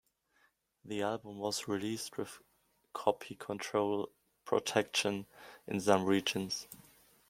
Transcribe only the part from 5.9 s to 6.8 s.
regions.